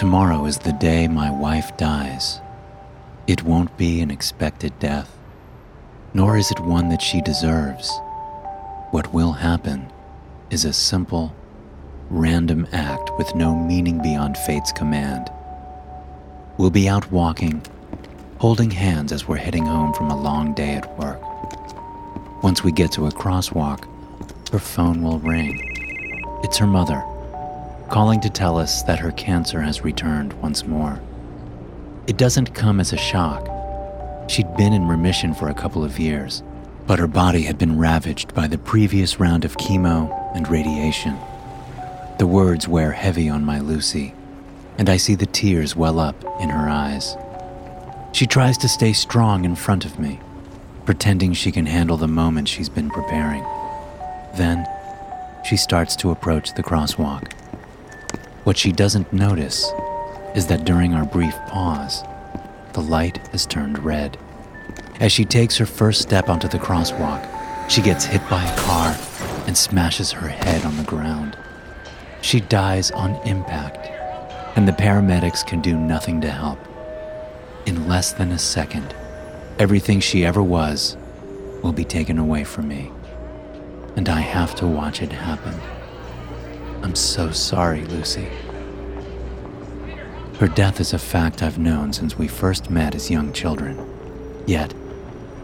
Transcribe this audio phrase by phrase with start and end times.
[0.00, 2.40] Tomorrow is the day my wife dies.
[3.26, 5.14] It won't be an expected death,
[6.14, 7.92] nor is it one that she deserves.
[8.92, 9.92] What will happen
[10.48, 11.34] is a simple,
[12.08, 15.30] random act with no meaning beyond fate's command.
[16.56, 17.60] We'll be out walking,
[18.38, 21.20] holding hands as we're heading home from a long day at work.
[22.42, 23.84] Once we get to a crosswalk,
[24.50, 25.60] her phone will ring.
[26.42, 27.04] It's her mother
[27.90, 31.00] calling to tell us that her cancer has returned once more.
[32.06, 33.48] It doesn't come as a shock.
[34.30, 36.42] She'd been in remission for a couple of years,
[36.86, 41.18] but her body had been ravaged by the previous round of chemo and radiation.
[42.18, 44.14] The words wear heavy on my Lucy,
[44.78, 47.16] and I see the tears well up in her eyes.
[48.12, 50.20] She tries to stay strong in front of me,
[50.84, 53.44] pretending she can handle the moment she's been preparing.
[54.36, 54.66] Then,
[55.44, 57.32] she starts to approach the crosswalk.
[58.44, 59.70] What she doesn't notice
[60.34, 62.02] is that during our brief pause,
[62.72, 64.16] the light has turned red.
[64.98, 67.26] As she takes her first step onto the crosswalk,
[67.68, 68.96] she gets hit by a car
[69.46, 71.36] and smashes her head on the ground.
[72.22, 73.88] She dies on impact,
[74.56, 76.58] and the paramedics can do nothing to help.
[77.66, 78.94] In less than a second,
[79.58, 80.96] everything she ever was
[81.62, 82.90] will be taken away from me,
[83.96, 85.54] and I have to watch it happen.
[86.82, 88.28] I'm so sorry, Lucy.
[90.38, 93.78] Her death is a fact I've known since we first met as young children.
[94.46, 94.72] Yet,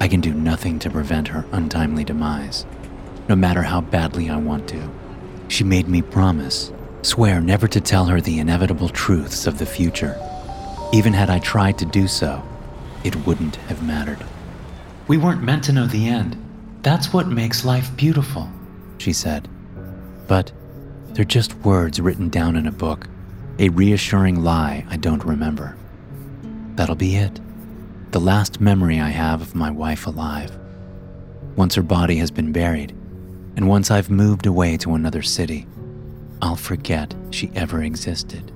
[0.00, 2.64] I can do nothing to prevent her untimely demise,
[3.28, 4.88] no matter how badly I want to.
[5.48, 10.16] She made me promise, swear never to tell her the inevitable truths of the future.
[10.92, 12.42] Even had I tried to do so,
[13.02, 14.24] it wouldn't have mattered.
[15.08, 16.36] We weren't meant to know the end.
[16.82, 18.48] That's what makes life beautiful,
[18.98, 19.48] she said.
[20.28, 20.52] But
[21.14, 23.06] they're just words written down in a book,
[23.60, 25.76] a reassuring lie I don't remember.
[26.74, 27.40] That'll be it.
[28.10, 30.56] The last memory I have of my wife alive.
[31.54, 32.90] Once her body has been buried,
[33.56, 35.68] and once I've moved away to another city,
[36.42, 38.50] I'll forget she ever existed.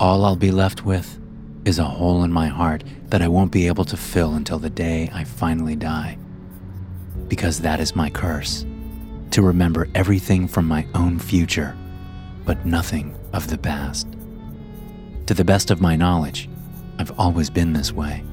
[0.00, 1.20] All I'll be left with
[1.64, 4.70] is a hole in my heart that I won't be able to fill until the
[4.70, 6.18] day I finally die.
[7.28, 8.66] Because that is my curse
[9.36, 11.76] to remember everything from my own future,
[12.46, 14.08] but nothing of the past.
[15.26, 16.48] To the best of my knowledge,
[16.98, 18.24] I've always been this way.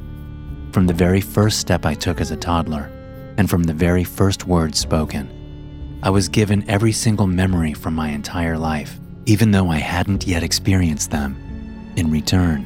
[0.71, 2.89] From the very first step I took as a toddler,
[3.37, 8.07] and from the very first words spoken, I was given every single memory from my
[8.07, 11.35] entire life, even though I hadn't yet experienced them.
[11.97, 12.65] In return,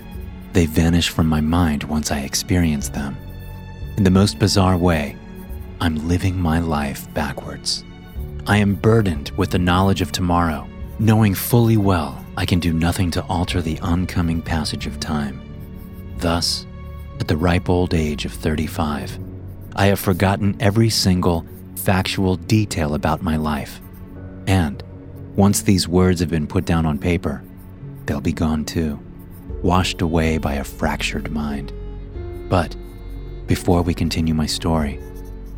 [0.53, 3.17] they vanish from my mind once I experience them.
[3.97, 5.17] In the most bizarre way,
[5.81, 7.83] I'm living my life backwards.
[8.49, 10.69] I am burdened with the knowledge of tomorrow,
[10.99, 15.41] knowing fully well I can do nothing to alter the oncoming passage of time.
[16.19, 16.65] Thus,
[17.19, 19.19] at the ripe old age of 35,
[19.75, 23.81] I have forgotten every single factual detail about my life.
[24.47, 24.81] And
[25.35, 27.43] once these words have been put down on paper,
[28.05, 28.97] they'll be gone too,
[29.61, 31.73] washed away by a fractured mind.
[32.47, 32.77] But
[33.45, 35.01] before we continue my story,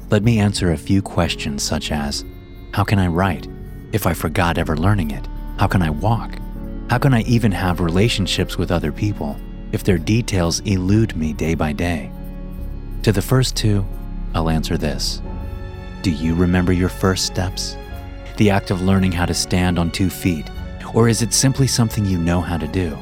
[0.09, 2.25] let me answer a few questions such as
[2.71, 3.48] How can I write
[3.92, 5.27] if I forgot ever learning it?
[5.57, 6.38] How can I walk?
[6.89, 9.38] How can I even have relationships with other people
[9.71, 12.12] if their details elude me day by day?
[13.04, 13.86] To the first two,
[14.36, 15.21] I'll answer this
[16.04, 17.75] Do you remember your first steps?
[18.38, 20.50] The act of learning how to stand on two feet?
[20.94, 22.95] Or is it simply something you know how to do?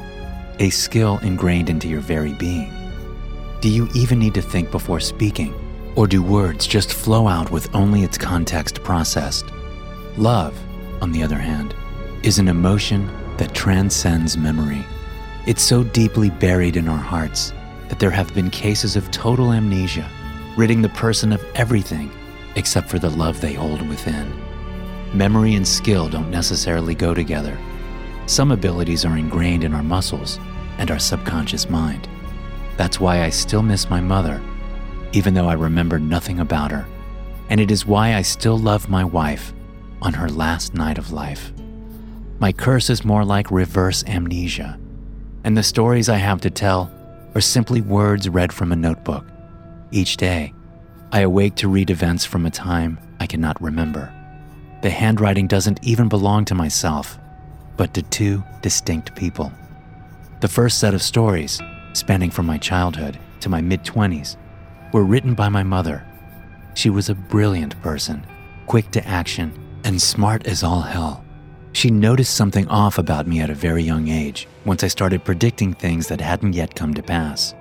[0.60, 2.72] A skill ingrained into your very being?
[3.60, 5.54] Do you even need to think before speaking?
[5.94, 9.44] Or do words just flow out with only its context processed?
[10.18, 10.60] Love,
[11.00, 11.76] on the other hand,
[12.24, 14.84] is an emotion that transcends memory.
[15.46, 17.52] It's so deeply buried in our hearts
[17.88, 20.10] that there have been cases of total amnesia,
[20.56, 22.10] ridding the person of everything
[22.56, 24.28] except for the love they hold within.
[25.16, 27.56] Memory and skill don't necessarily go together.
[28.26, 30.40] Some abilities are ingrained in our muscles
[30.78, 32.08] and our subconscious mind.
[32.76, 34.42] That's why I still miss my mother,
[35.12, 36.88] even though I remember nothing about her.
[37.50, 39.52] And it is why I still love my wife
[40.02, 41.52] on her last night of life.
[42.38, 44.78] My curse is more like reverse amnesia,
[45.44, 46.90] and the stories I have to tell
[47.34, 49.24] are simply words read from a notebook.
[49.90, 50.52] Each day,
[51.10, 54.12] I awake to read events from a time I cannot remember.
[54.82, 57.18] The handwriting doesn't even belong to myself,
[57.76, 59.52] but to two distinct people.
[60.40, 61.60] The first set of stories,
[61.94, 64.36] spanning from my childhood to my mid 20s,
[64.92, 66.06] were written by my mother.
[66.74, 68.24] She was a brilliant person,
[68.66, 69.52] quick to action,
[69.88, 71.24] and smart as all hell.
[71.72, 75.72] She noticed something off about me at a very young age once I started predicting
[75.72, 77.54] things that hadn't yet come to pass.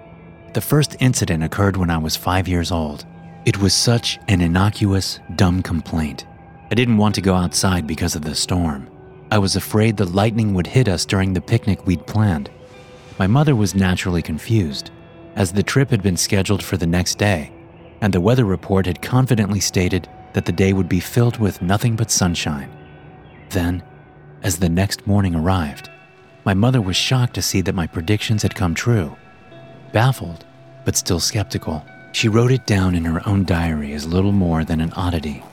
[0.54, 3.06] The first incident occurred when I was five years old.
[3.46, 6.26] It was such an innocuous, dumb complaint.
[6.70, 8.90] I didn't want to go outside because of the storm.
[9.32, 12.50] I was afraid the lightning would hit us during the picnic we'd planned.
[13.18, 14.92] My mother was naturally confused,
[15.38, 17.54] as the trip had been scheduled for the next day,
[18.02, 21.96] and the weather report had confidently stated that the day would be filled with nothing
[21.96, 22.70] but sunshine.
[23.50, 23.82] Then,
[24.44, 25.90] as the next morning arrived,
[26.46, 29.16] my mother was shocked to see that my predictions had come true.
[29.94, 30.46] Baffled,
[30.86, 34.80] but still skeptical, she wrote it down in her own diary as little more than
[34.80, 35.44] an oddity.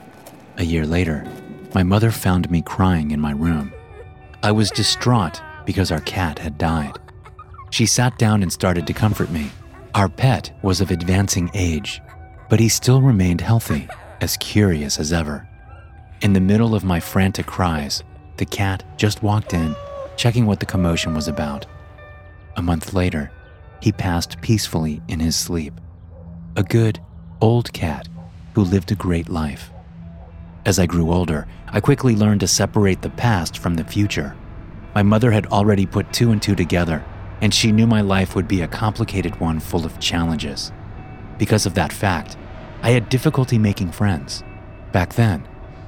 [0.57, 1.25] A year later,
[1.73, 3.73] my mother found me crying in my room.
[4.43, 6.99] I was distraught because our cat had died.
[7.71, 9.49] She sat down and started to comfort me.
[9.95, 12.03] Our pet was of advancing age,
[12.49, 13.87] but he still remained healthy,
[14.21, 15.47] as curious as ever.
[16.21, 18.03] In the middle of my frantic cries,
[18.37, 19.75] the cat just walked in,
[20.17, 21.65] checking what the commotion was about.
[22.57, 23.31] A month later,
[23.81, 25.73] he passed peacefully in his sleep.
[26.55, 26.99] A good,
[27.41, 28.07] old cat
[28.53, 29.69] who lived a great life.
[30.65, 34.35] As I grew older, I quickly learned to separate the past from the future.
[34.95, 37.03] My mother had already put two and two together,
[37.41, 40.71] and she knew my life would be a complicated one full of challenges.
[41.37, 42.37] Because of that fact,
[42.85, 44.43] I had difficulty making friends.
[44.91, 45.47] Back then,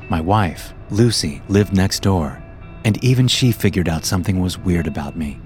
[0.09, 2.41] my wife, Lucy, lived next door,
[2.83, 5.39] and even she figured out something was weird about me.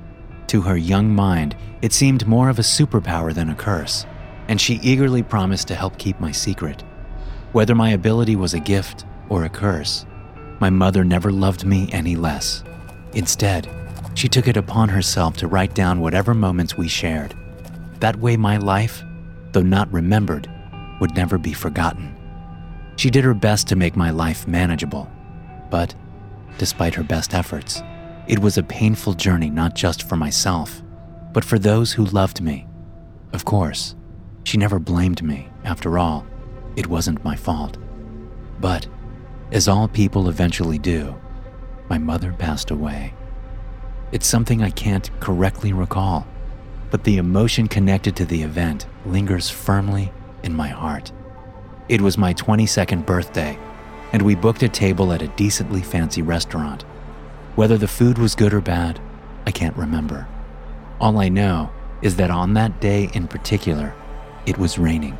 [0.47, 4.05] To her young mind, it seemed more of a superpower than a curse,
[4.47, 6.85] and she eagerly promised to help keep my secret.
[7.51, 10.05] Whether my ability was a gift or a curse,
[10.61, 12.63] my mother never loved me any less.
[13.11, 13.69] Instead,
[14.13, 17.35] she took it upon herself to write down whatever moments we shared.
[17.99, 19.03] That way, my life,
[19.51, 20.49] though not remembered,
[21.01, 22.15] would never be forgotten.
[22.95, 25.11] She did her best to make my life manageable,
[25.71, 25.95] but
[26.59, 27.81] despite her best efforts,
[28.27, 30.83] it was a painful journey not just for myself,
[31.33, 32.67] but for those who loved me.
[33.33, 33.95] Of course,
[34.43, 35.49] she never blamed me.
[35.63, 36.25] After all,
[36.75, 37.77] it wasn't my fault.
[38.59, 38.87] But,
[39.51, 41.19] as all people eventually do,
[41.89, 43.13] my mother passed away.
[44.11, 46.27] It's something I can't correctly recall,
[46.91, 50.11] but the emotion connected to the event lingers firmly
[50.43, 51.11] in my heart.
[51.89, 53.57] It was my 22nd birthday,
[54.13, 56.83] and we booked a table at a decently fancy restaurant.
[57.55, 58.99] Whether the food was good or bad,
[59.45, 60.27] I can't remember.
[60.99, 63.93] All I know is that on that day in particular,
[64.45, 65.17] it was raining.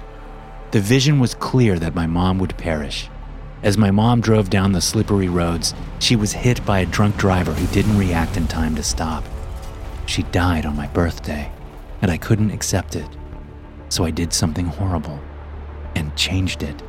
[0.71, 3.09] The vision was clear that my mom would perish.
[3.63, 7.53] As my mom drove down the slippery roads, she was hit by a drunk driver
[7.53, 9.23] who didn't react in time to stop.
[10.05, 11.51] She died on my birthday,
[12.01, 13.07] and I couldn't accept it.
[13.91, 15.19] So I did something horrible
[15.95, 16.81] and changed it.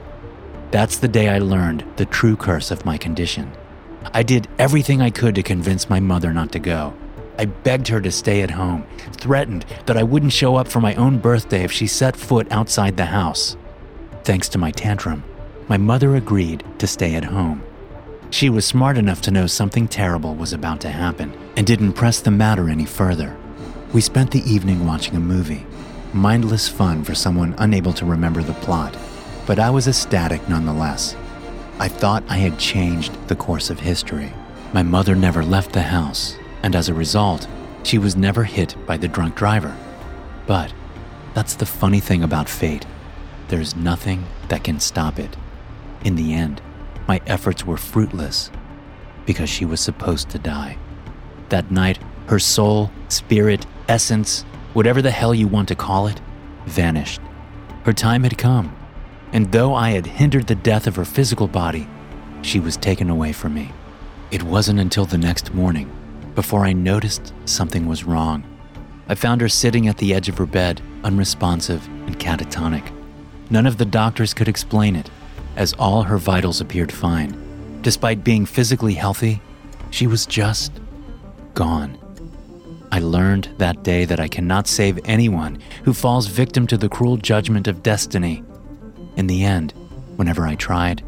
[0.70, 3.50] That's the day I learned the true curse of my condition.
[4.14, 6.94] I did everything I could to convince my mother not to go.
[7.36, 10.94] I begged her to stay at home, threatened that I wouldn't show up for my
[10.94, 13.56] own birthday if she set foot outside the house.
[14.22, 15.24] Thanks to my tantrum,
[15.66, 17.64] my mother agreed to stay at home.
[18.30, 22.20] She was smart enough to know something terrible was about to happen and didn't press
[22.20, 23.36] the matter any further.
[23.92, 25.66] We spent the evening watching a movie,
[26.14, 28.96] mindless fun for someone unable to remember the plot,
[29.46, 31.16] but I was ecstatic nonetheless.
[31.78, 34.32] I thought I had changed the course of history.
[34.72, 37.48] My mother never left the house, and as a result,
[37.82, 39.76] she was never hit by the drunk driver.
[40.46, 40.72] But
[41.34, 42.86] that's the funny thing about fate
[43.48, 45.36] there's nothing that can stop it.
[46.04, 46.62] In the end,
[47.06, 48.50] my efforts were fruitless
[49.26, 50.78] because she was supposed to die.
[51.50, 56.20] That night, her soul, spirit, essence, whatever the hell you want to call it,
[56.66, 57.20] vanished.
[57.84, 58.74] Her time had come,
[59.32, 61.88] and though I had hindered the death of her physical body,
[62.42, 63.72] she was taken away from me.
[64.30, 65.90] It wasn't until the next morning
[66.34, 68.44] before I noticed something was wrong.
[69.08, 72.90] I found her sitting at the edge of her bed, unresponsive and catatonic.
[73.50, 75.10] None of the doctors could explain it,
[75.56, 77.80] as all her vitals appeared fine.
[77.82, 79.42] Despite being physically healthy,
[79.90, 80.72] she was just
[81.52, 81.98] gone.
[82.92, 87.16] I learned that day that I cannot save anyone who falls victim to the cruel
[87.16, 88.44] judgment of destiny.
[89.16, 89.72] In the end,
[90.16, 91.02] whenever I tried,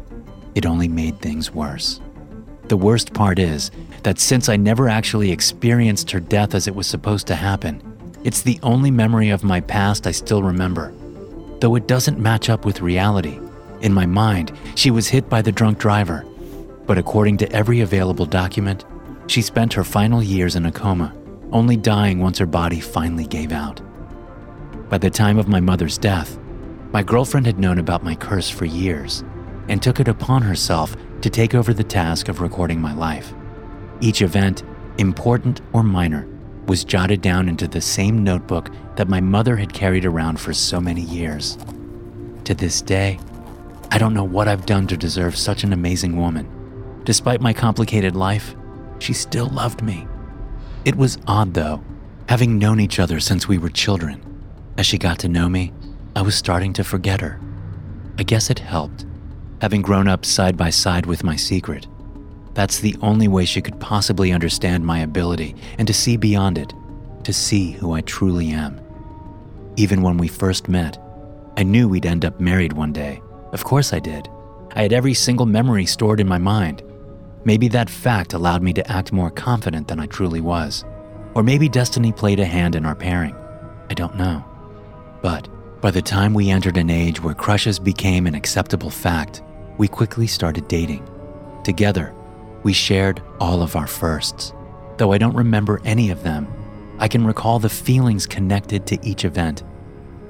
[0.55, 2.01] it only made things worse.
[2.69, 3.69] The worst part is
[4.01, 7.83] that since I never actually experienced her death as it was supposed to happen,
[8.23, 10.91] it's the only memory of my past I still remember.
[11.59, 13.39] Though it doesn't match up with reality.
[13.81, 16.25] In my mind, she was hit by the drunk driver.
[16.87, 18.85] But according to every available document,
[19.27, 21.13] she spent her final years in a coma,
[21.51, 23.81] only dying once her body finally gave out.
[24.89, 26.37] By the time of my mother's death,
[26.91, 29.23] my girlfriend had known about my curse for years
[29.67, 33.33] and took it upon herself to take over the task of recording my life.
[33.99, 34.63] Each event,
[34.97, 36.27] important or minor,
[36.67, 40.79] was jotted down into the same notebook that my mother had carried around for so
[40.79, 41.57] many years.
[42.45, 43.19] To this day,
[43.91, 46.47] I don't know what I've done to deserve such an amazing woman.
[47.05, 48.55] Despite my complicated life,
[48.99, 50.07] she still loved me.
[50.85, 51.83] It was odd, though,
[52.29, 54.21] having known each other since we were children.
[54.77, 55.73] As she got to know me,
[56.15, 57.39] I was starting to forget her.
[58.19, 59.03] I guess it helped,
[59.61, 61.87] having grown up side by side with my secret.
[62.53, 66.71] That's the only way she could possibly understand my ability and to see beyond it,
[67.23, 68.79] to see who I truly am.
[69.77, 70.99] Even when we first met,
[71.57, 73.21] I knew we'd end up married one day.
[73.53, 74.29] Of course I did.
[74.75, 76.83] I had every single memory stored in my mind.
[77.45, 80.83] Maybe that fact allowed me to act more confident than I truly was.
[81.35, 83.35] Or maybe destiny played a hand in our pairing.
[83.89, 84.43] I don't know.
[85.21, 85.47] But
[85.79, 89.43] by the time we entered an age where crushes became an acceptable fact,
[89.77, 91.07] we quickly started dating.
[91.63, 92.15] Together,
[92.63, 94.51] we shared all of our firsts.
[94.97, 96.47] Though I don't remember any of them,
[96.97, 99.63] I can recall the feelings connected to each event.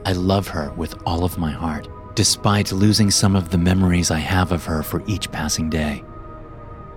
[0.06, 4.20] I love her with all of my heart, despite losing some of the memories I
[4.20, 6.04] have of her for each passing day.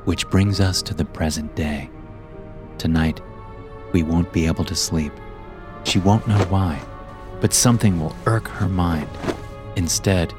[0.08, 1.90] Which brings us to the present day.
[2.78, 3.20] Tonight,
[3.92, 5.12] we won't be able to sleep.
[5.84, 6.80] She won't know why,
[7.42, 9.10] but something will irk her mind.
[9.76, 10.32] Instead,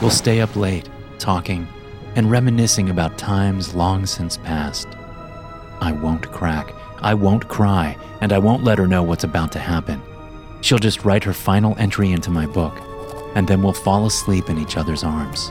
[0.00, 1.68] we'll stay up late, talking,
[2.16, 4.88] and reminiscing about times long since past.
[5.82, 6.72] I won't crack,
[7.02, 10.00] I won't cry, and I won't let her know what's about to happen.
[10.62, 12.72] She'll just write her final entry into my book,
[13.34, 15.50] and then we'll fall asleep in each other's arms.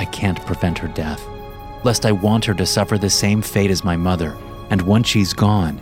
[0.00, 1.24] I can't prevent her death,
[1.84, 4.36] lest I want her to suffer the same fate as my mother,
[4.70, 5.80] and once she's gone,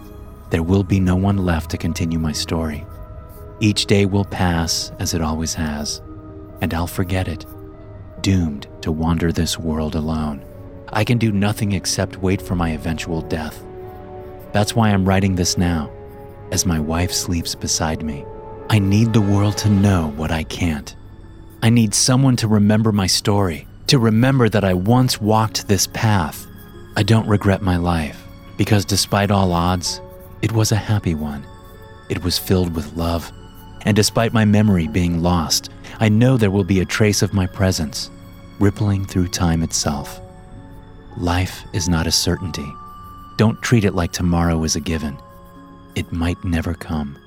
[0.50, 2.85] there will be no one left to continue my story.
[3.61, 6.00] Each day will pass as it always has,
[6.61, 7.47] and I'll forget it,
[8.21, 10.45] doomed to wander this world alone.
[10.92, 13.62] I can do nothing except wait for my eventual death.
[14.52, 15.90] That's why I'm writing this now,
[16.50, 18.25] as my wife sleeps beside me.
[18.69, 20.97] I need the world to know what I can't.
[21.62, 26.47] I need someone to remember my story, to remember that I once walked this path.
[26.97, 28.25] I don't regret my life,
[28.56, 30.00] because despite all odds,
[30.42, 31.44] it was a happy one.
[32.09, 33.32] It was filled with love,
[33.82, 37.49] and despite my memory being lost, I know there will be a trace of my
[37.49, 38.12] presence,
[38.61, 40.20] rippling through time itself.
[41.16, 42.73] Life is not a certainty.
[43.38, 45.18] Don't treat it like tomorrow is a given.
[45.97, 47.18] It might never come.